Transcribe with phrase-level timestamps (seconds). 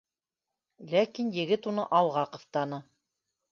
[0.93, 2.83] Ләкин егет уны алға ҡыҫтаны